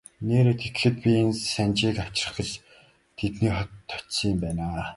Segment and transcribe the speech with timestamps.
[0.27, 2.51] Нээрээ тэгэхэд би энэ Санжийг авчрах гэж
[3.17, 4.65] тэдний хотод очсон юм байна.